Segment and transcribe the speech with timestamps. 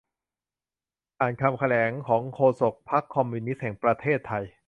[1.21, 4.45] อ่านคำแถลงของโฆษกพรรคคอมมิวนิสต์แห่งประเทศไทย